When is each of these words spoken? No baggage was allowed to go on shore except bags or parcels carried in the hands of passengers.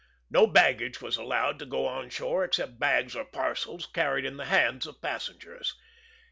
No 0.31 0.47
baggage 0.47 0.99
was 0.99 1.15
allowed 1.15 1.59
to 1.59 1.65
go 1.67 1.85
on 1.85 2.09
shore 2.09 2.43
except 2.43 2.79
bags 2.79 3.15
or 3.15 3.23
parcels 3.23 3.85
carried 3.85 4.25
in 4.25 4.37
the 4.37 4.45
hands 4.45 4.87
of 4.87 4.99
passengers. 4.99 5.75